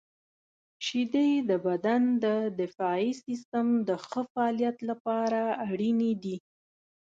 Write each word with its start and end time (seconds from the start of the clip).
•شیدې 0.85 1.29
د 1.49 1.51
بدن 1.65 2.01
د 2.23 2.25
دفاعي 2.61 3.11
سیستم 3.25 3.67
د 3.87 3.89
ښه 4.05 4.21
فعالیت 4.31 4.77
لپاره 4.89 5.41
اړینې 5.67 6.13
دي. 6.23 6.35